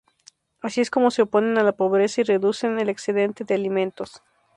[0.61, 4.23] Así es como se oponen a la pobreza y reducen el excedente de alimentos.